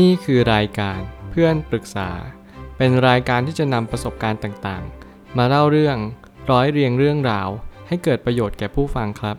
[0.00, 2.10] นี่คือรายการเพื่อนปรึกษา
[2.76, 5.96] เป็นรายการที่จะนำประสบการณ์ต่างๆ มาเล่าเรื่อง
[6.50, 7.48] ร้อยเรียงเรื่องราว
[7.88, 9.36] ให้เกิดประโยชน์แก่ผู้ฟังครับ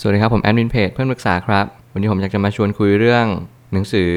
[0.00, 3.26] สวัสดีครับผมแอดมินเพจเพื่อนปรึกษาครับ วันนี้ผมอยากจะมาชวนคุยเรื่อง
[3.72, 4.12] หนังสือ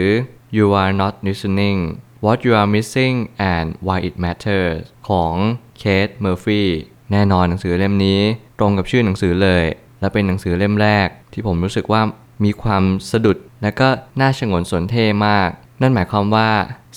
[0.58, 1.80] You Are Not Listening
[2.26, 3.16] What You Are Missing
[3.54, 4.80] and Why It Matters
[5.10, 5.34] ของ
[5.80, 6.62] เคทเมอร์ฟี
[7.12, 8.22] แน่นอนหนังสือเล่มนี้
[8.60, 9.64] ตรงกับชื่อหนังสือเลย
[10.00, 12.02] และเป็นหนังสือเล่มแรกที่ผมรู้สึกว่า
[12.44, 13.88] มีความสะดุดและก็
[14.22, 15.50] น่าชงนสนเท่มาก
[15.82, 16.50] นั่นหมายความว่า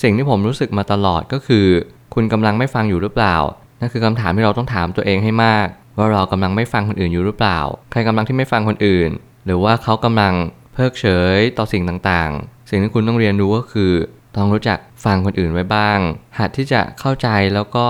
[0.03, 1.67] สิ่งที่ผมรู้สึกมาตลอดก็คือ
[2.15, 3.37] คุณกำลังไม่ฟังอยู่หรือเปล่า
[3.81, 7.59] นั่นคือคำถามที่เราต้องถามตัวเองให้มาก ว่าเรากำลังไม่ฟังคนอื่นอยู่หรือเปล่า
[7.91, 9.11] ใครกำลังที่ไม่ฟังคนอื่น
[9.47, 10.35] หรือว่าเขากำลัง
[10.75, 11.07] เพิกเฉ
[11.37, 13.93] ยต่อสิ่งต่างๆ สิ่งที่คุณต้องเรียนรู้ก็คือ
[14.37, 15.99] ต้องรู้จักฟังคนอื่นไว้บ้าง
[16.39, 17.87] หัดที่จะเข้าใจแล้วก็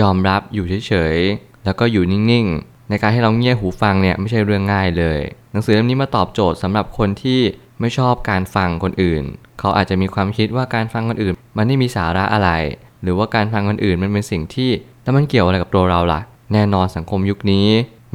[0.00, 5.20] ยอมรับอยู่เฉยๆแล้วก็อยู่นิ่งๆ ในการให้เราเงี่ยหูฟังเนี่ยไม่ใช่เรื่องง่ายเลย
[5.52, 7.40] หนังสือเล่มนี้มาตอบโจทย์สำหรับคนที่
[7.80, 9.22] ไม่ชอบการฟังคนอื่น
[9.58, 12.50] เขาอาจจะมีความคิดว่าการฟังคนอื่น มันไม่มีสาระอะไร
[13.02, 14.70] หรือว่าการฟังคนอื่นมันเป็นสิ่งที่
[15.02, 16.20] แล้วมันเกี่ยวอะไรกับตัวเราล่ะ
[16.52, 17.68] แน่นอนสังคมยุคนี้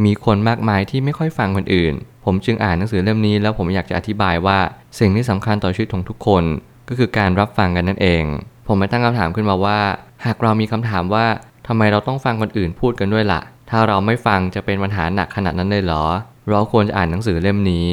[0.05, 1.93] มีคนมากมายที่ไม่ค่อยฟังคนอื่น
[2.25, 4.59] ผมจึงอ่านหนังสือเล่มนี้แล้วผมอยากจะอธิบายว่า
[4.99, 6.43] สิ่งที่สำคัญต่อชีวิตของทุกคน
[6.87, 8.23] ก็คือการรับฟังกันนั่นเอง
[8.67, 9.79] ผมไม่ตั้งคำถามขึ้นมาว่า
[10.25, 11.25] หากเรามีคำถามว่า
[11.67, 16.05] ทำไมเราต้องฟังคนอื่นพูดกันด้วยละ่ะ ถ้าเราไม่ฟังจะเป็นปัญหาหนักขนาดนั้นเลยเหรอ
[16.49, 17.87] เราควรจะอ่านหนังสือเล่มนี้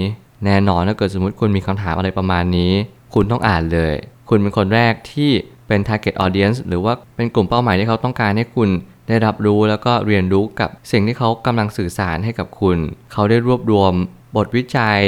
[0.45, 2.73] แน่นอนถ้าเกิดสมมติคุณมีคำถามอะไรประมาณนี้
[3.15, 3.95] คุณต้องอ่านเลย
[4.29, 5.31] คุณเป็นคนแรกที่
[5.67, 8.69] เป็น target audience หรือว่าเป็นกลุ่มเป้าหมายที่เขาต้องการให้คุณ
[9.09, 12.79] ได้รับรู้แล้วก็เรียนรู้กับสิ่งที่เขากำลังสื่อสารให้กับคุณ
[13.13, 13.93] เขาได้รวบรวม
[14.37, 15.01] บทวิจัย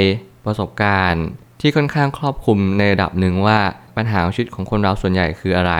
[0.45, 1.25] ประสบการณ์
[1.61, 3.59] ที่ค่อนข้างครอบคลุมในระดับหนึ่งว่า
[3.97, 5.73] ปัญหาชีวิตของคนเราส่วนใหญ่คืออะไร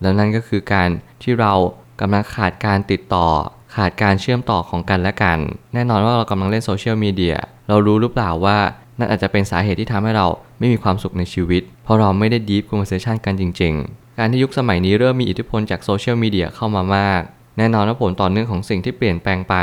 [0.00, 0.88] แล้วนั่นก็คือการ
[1.22, 1.52] ที่เรา
[2.00, 3.28] กำลังขาดการติดต่อ
[3.76, 5.38] ขาดการเชื่อมต่อของกันและกัน
[5.74, 7.36] แน่นอนว่าเรากำลังเล่นโซเชียลมีเดีย
[7.68, 8.58] เรารู้หรือเปล่าว่า
[8.98, 10.26] นั่นอาจจะเป็นสาเหตุที่ทำให้เรา
[10.58, 17.20] ไม่มีความสุขในชีวิต เพราะเราไม่ได้ deep conversation กันจริง ๆ การที่ยุคสมัยนี้เริ่มมีอิทธิพลจากโซเชียลมีเดียเข้ามามาก
[17.58, 19.54] แน่นอนว่าผลต่อเนื่องของสิ่งที่เปลี่ยนแปลงไป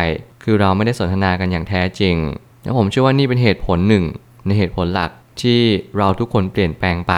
[0.43, 2.15] คือเราไม่ได้สนทนากันอย่างแท้จริง
[2.63, 4.05] และผมเชื่อว่านี่เป็นเหตุผลหนึ่ง
[4.45, 5.11] ในเหตุผลหลัก
[5.41, 5.61] ที่
[5.97, 7.13] เราทุกคนเปลี่ยนแปลงไป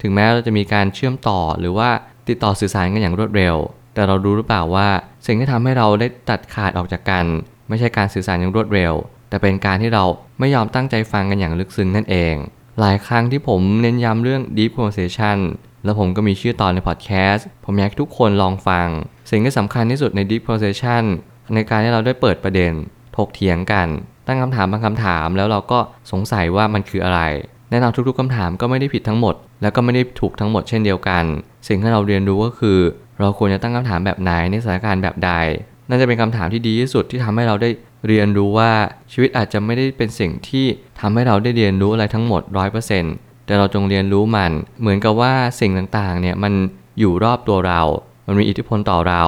[0.00, 1.88] ถึงแม้เราจะมีการเชื่อมต่อหรือว่า
[2.28, 3.56] ติดต่อสื่อสารกันอย่างรวดเร็ว
[3.96, 4.88] แต่เรารู้หรือเปล่าว่า
[5.26, 7.24] สิ่งที่ทำให้เราได้ตัดขาดออกจากกัน
[7.68, 8.92] ไม่ใช่การสื่อสารอย่างรวดเร็ว
[9.28, 10.04] แต่เป็นการที่เรา
[10.38, 12.34] ไม่ยอมตั้งใจฟังกันอย่างลึกซึ้งนั่นเอง
[12.80, 15.38] หลายครั้งที่ผมเน้นย้ำเรื่อง deep conversation
[15.84, 18.88] แล้วผมก็มีชื่อตอนในพอดแคสต์ผมอยากทุกคนลองฟัง
[19.30, 21.02] สิ่งที่สำคัญที่สุดใน deep conversation
[21.54, 22.72] ในการที่เราได้เปิดประเด็น
[23.16, 23.88] ถกเถียงกัน
[24.26, 25.78] ตั้งคำถามบางคำถาม แล้วเราก็
[26.12, 27.20] สงสัยว่ามันคืออะไร
[27.70, 31.24] แน่นอนทุกๆคำถามก็ไม่ได้ผิดทั้งหมด แล้วก็ไม่ได้ถูกทั้งหมดเช่นเดียวกัน
[31.68, 32.78] สิ่งที่เราเรียนรู้ก็คือ
[33.20, 35.30] เราควรจะตั้งคำถามแบบไหนในสถานการณ์แบบใด
[35.88, 37.70] น่าจะเป็นคำถามที่ดีที่สุดที่ทำให้เราได้
[38.06, 38.70] เรียนรู้ว่า
[39.12, 40.66] ชีวิตอาจจะไม่ได้เป็นสิ่งที่
[41.00, 42.42] ทำให้เราได้เรียนรู้อะไรทั้งหมด
[42.94, 46.52] 100%แต่เราจงเรียนรู้มัน เหมือนกับว่าสิ่งต่างๆเนี่ยมัน
[46.98, 47.82] อยู่รอบตัวเรา
[48.26, 49.24] มันมีอิทธิพลต่อเรา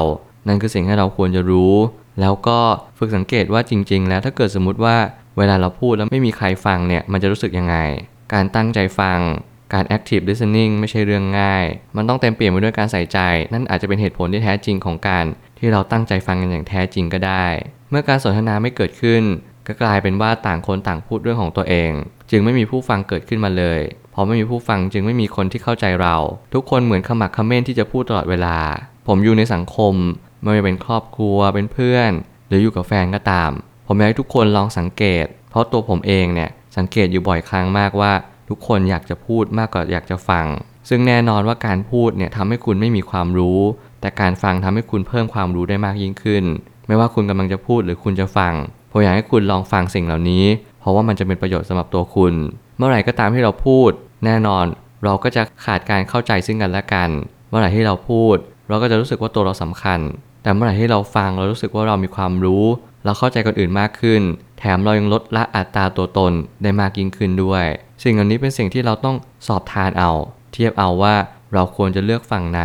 [0.49, 1.75] นั่นคือสิ่งที่เราควรจะรู้
[2.21, 2.59] แล้วก็
[2.99, 4.97] ฝึกสังเกตว่าจริง ๆ แล้วถ้าเกิดสมมติว่า
[5.39, 7.77] เวลาเราพูดแล้วไม่มีใครฟังเนี่ยมันจะรู้สึกยังไง
[8.33, 9.19] การตั้งใจฟัง
[9.73, 11.65] การ active listening ไม่ใช่เรื่องง่าย
[11.97, 13.19] มันต้องเต็มเปลี่ยมไปด้วยการใส่ใจ
[13.53, 15.25] นั่นอาจจะเป็นเหตุผลที่แท้จริงของการ
[15.59, 17.47] ที่เราตั้งใจฟังกันอย่างแท้จริงก็ได้
[17.91, 19.23] เมื่อการสนทนาไม่เกิดขึ้น
[19.67, 21.91] ก็กลายเป็นว่าต่างคนต่างพูดเรื่องของตัวเอง
[22.31, 23.81] จึงไม่มีผู้ฟังเกิดขึ้นมาเลย
[24.15, 26.17] พอไม่มีผู้ฟังจึงไม่มีคนที่เข้าใจเรา
[26.55, 28.59] ทุกคนเหมือนขมักเขม้นที่จะพูดตลอดเวลา
[29.07, 29.95] ผมอยู่ในสังคม
[30.43, 32.11] ไม่ว่าเป็นครอบครัวเป็นเพื่อน
[32.49, 33.51] หรืออยู่กับแฟนก็ตาม
[33.87, 38.13] ผมอยากให้ทุกคนลองสังเกต เพราะตัวผมเองเนี่ยสังเกตอยู่บ่อยครั้งมากว่า
[38.49, 40.47] ทุกคนอยากจะพูดมากกว่าอยากจะฟัง
[40.89, 43.61] ซึ่งแน่นอนว่าการพูดเนี่ยทำให้คุณไม่มีความรู้
[44.01, 46.45] แต่การฟังทำให้คุณเพิ่มความรู้ได้มากยิ่งขึ้น
[46.87, 48.55] ไม่ว่าคุณกำลังจะพูดหรือคุณจะฟัง
[48.91, 50.45] ผมอยากให้คุณลองฟังสิ่งเหล่านี้
[50.81, 52.35] เพราะว่ามันจะเป็นประโยชน์สำหรับตัวคุณ
[52.77, 53.91] เมื่อไหร่ก็ตามที่เราพูด
[54.25, 54.65] แน่นอน
[55.05, 57.11] เราก็จะขาดการเข้าใจซึ่งกันและกัน
[57.49, 58.37] เมื่อไหร่ที่เราพูด
[58.69, 60.01] เราก็จะรู้สึกว่าตัวเราสำคัญ
[60.43, 62.65] แต่เมื่อไหร่ที่เราฟังเรารู้สึกว่าเรามีความรู้
[63.05, 64.23] เราเข้าใจคนอื่นมากขึ้น
[64.59, 66.33] แถมเรายังลดละอัตราตัวตน
[66.63, 67.65] ได้มากยิ่งขึ้นด้วย
[68.03, 70.11] สิ่งเหล่านี้เป็นสิ่งที่เราต้องสอบทานเอา
[70.53, 71.15] เทียบเอาว่า
[71.55, 72.63] เราควรจะเลือกฝั่งไหน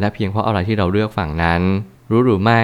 [0.00, 1.62] และเพียงเพราะอะไรที่เราเลือกฝั่งนั้น
[2.10, 2.62] รู้หรือไม่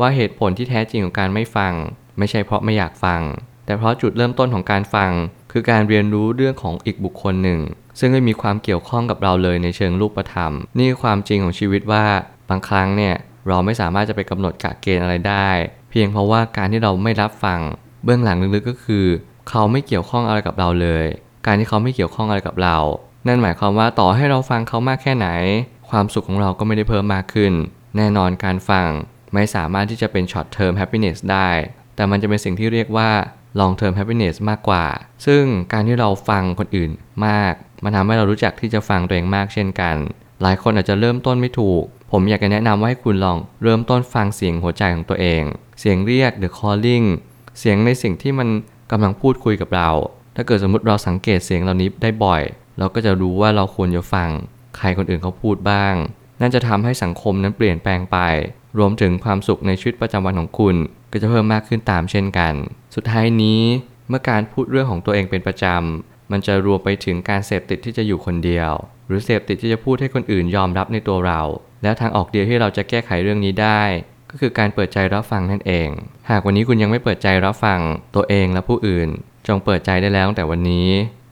[0.00, 1.72] ว่าเหตุผลที่แท้จริงของการไม่ฟัง
[2.18, 3.20] ไม่ใช่เพราะไม่อยากฟัง
[3.66, 5.10] แต่เพราะจุดเริ่มต้นของการฟัง
[5.52, 7.60] คือการเรียนรู้เรื่องของอีกบุคคลหนึ่ง
[7.98, 12.04] ซึ่งไม่มีความเกี่ยวข้องกับเราเลยในเชิงรูปธรรม นี่คือความจริงของชีวิตว่า
[12.48, 13.14] บางครั้งเนี่ย
[13.48, 15.48] เราไม่สามารถจะไปกำหนดกะเกณฑ์อะไรได้
[15.90, 17.60] เพียงเพราะว่าการที่เราไม่รับฟัง
[18.06, 19.06] เบื้องหลังลึกๆก็คือ
[19.48, 21.04] เขาไม่เกี่ยวข้องอะไรกับเราเลย
[21.46, 22.76] การที่เขาไม่เกี่ยวข้องอะไรกับเรา
[23.26, 25.28] นั่นหมายความว่าต่อให้เราฟังเขามากแค่ไหน
[25.90, 27.52] ความสุขของเราก็ไม่ได้เพิ่มมากขึ้น
[27.96, 28.88] แน่นอนการฟัง
[29.34, 31.50] ไม่สามารถที่จะเป็น short term happiness ได้
[31.96, 33.10] แต่มันจะเป็นสิ่งที่เรียกว่า
[33.60, 34.86] long term happiness มากกว่า
[35.26, 36.90] ซึ่งการที่เราฟังคนอื่น
[37.26, 37.52] มาก
[37.84, 39.96] มันทำให้เรารู้จักที่จะฟังตัวเองมากเช่นกัน
[40.42, 41.82] หลายคนอาจจะเริ่มต้นไม่ถูก
[42.12, 45.42] ผมอยากจะแนะนำว่าให้คุณลองเริ่มต้นฟังเสียงหัวใจของตัวเอง
[45.80, 47.06] เสียงเรียก the calling
[47.58, 48.48] เสียงในสิ่งที่มัน
[48.90, 49.90] กำลังพูดคุยกับเรา
[50.36, 52.42] ถ้าเกิดสมมติเราสังเกตเสียงเหล่านี้ได้บ่อย
[52.78, 54.28] เราก็จะรู้ว่าเราควรจะฟัง
[54.76, 55.94] ใครคนอื่นเขาพูดบ้าง
[56.40, 58.18] นั่นจะทำให้สังคมนั้นเปลี่ยนแปลงไป
[58.78, 60.76] รวมถึงความสุขในชีวิตประจำวันของคุณ
[61.10, 62.54] ก็จะเพิ่มมากขึ้นตามเช่นกัน
[62.94, 63.62] สุดท้ายนี้
[64.08, 68.72] เมื่อการพูดเรื่องของตัวเองเป็นประจำ มันจะรวมไปถึงการเสพติดที่จะอยู่คนเดียว
[69.06, 71.40] หรือเสพติดที่จะพูดให้คนอื่นยอมรับในตัวเรา
[71.82, 73.82] แล้วทางออกเดียวที่เราจะแก้ไขเรื่องนี้ได้
[74.30, 75.88] ก็คือการเปิดใจรับฟังนั่นเอง
[76.30, 77.80] หากวันนี้คุณยังไม่เปิดใจรับฟัง
[78.14, 79.08] ตัวเองและผู้อื่น
[79.46, 80.88] จงเปิดใจได้แล้วตั้งแต่วันนี้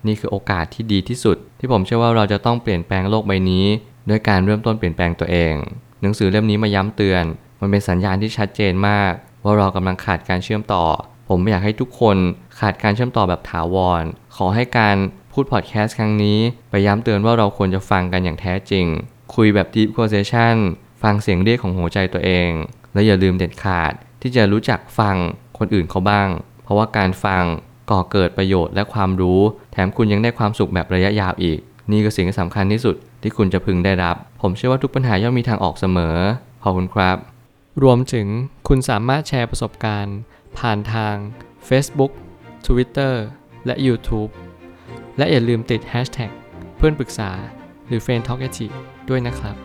[0.06, 3.67] นี่คือโอกาสที่ดีที่สุด ที่ผมเชื่อว่าเราจะต้องเปลี่ยนแปลงโลกใบนี้
[4.08, 5.55] ด้วยการเริ่มต้นเปลี่ยนแปลงตัวเอง
[6.02, 7.25] หนังสือเล่มนี้มาย้ำเตือน
[7.61, 9.12] มันเป็นสัญญาณที่ชัดเจนมาก
[9.44, 10.85] ว่าเรากำลังขาดการเชื่อมต่อ
[11.29, 12.17] ผมไม่อยากให้ทุกคน
[12.61, 14.05] ขาดการเชื่อมต่อแบบถาวร
[14.37, 14.96] ขอให้การ
[15.32, 16.38] พูดพอดแคสต์ครั้งนี้
[16.70, 18.87] ไปย้ำเตือนว่าเราควรจะฟังกันอย่างแท้จริง
[19.35, 20.56] คุยแบบ deep conversation
[21.02, 22.50] ฟังเสียงเรียกของหัวใจตัวเอง
[22.94, 23.93] และอย่าลืมเด็ดขาด
[24.23, 25.17] ที่จะรู้จักฟัง
[25.58, 26.29] คนอื่นเขาบ้าง
[26.62, 27.44] เพราะว่าการฟัง
[27.91, 29.41] ก่อเกิดประโยชน์และความรู้
[29.73, 31.58] แถมคุณยังได้ความสุขแบบระยะยาวอีก
[31.91, 36.17] นี่คือสิ่งที่สำคัญที่สุดที่คุณจะพึงได้รับ ผมเชื่อว่าทุกปัญหาย่อมมีทางออกเสมอ
[36.62, 37.17] ขอบคุณครับ
[37.82, 38.26] รวมถึง
[38.69, 40.17] คุณสามารถแชร์ประสบการณ์
[40.58, 41.14] ผ่านทาง
[41.69, 42.12] Facebook
[42.67, 43.14] Twitter
[43.67, 44.31] และ YouTube
[45.19, 46.31] และอย่าลืมติด Hashtag
[46.76, 47.31] เพื่อนปรึกษา
[47.87, 48.49] หรือ f r ร e n d t a l k a
[49.08, 49.56] ด้วยนะครับ